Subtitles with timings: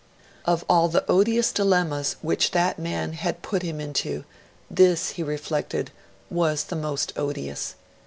[0.45, 4.25] Of all the odious dilemmas which that man had put him into
[4.67, 5.91] this, he reflected,
[6.27, 7.75] was the most odious.